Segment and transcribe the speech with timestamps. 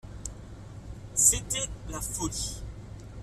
[1.13, 2.63] C'était la folie.